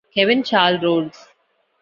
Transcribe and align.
Kevin 0.15 0.41
Carl 0.41 0.79
Rhoades. 0.79 1.27